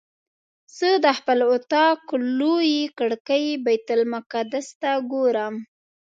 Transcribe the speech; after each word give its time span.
زه 0.77 0.89
د 1.05 1.07
خپل 1.17 1.39
اطاق 1.53 2.01
له 2.17 2.29
لویې 2.39 2.83
کړکۍ 2.97 3.45
بیت 3.65 3.87
المقدس 3.97 4.67
ته 4.81 4.91
ګورم. 5.11 5.55